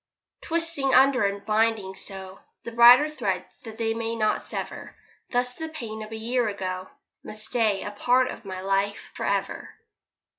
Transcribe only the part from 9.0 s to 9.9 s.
for ever.